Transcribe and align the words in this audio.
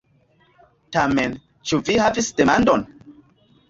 Tamen, 0.97 1.37
ĉu 1.71 1.83
vi 1.91 2.01
havis 2.07 2.35
demandon? 2.43 2.91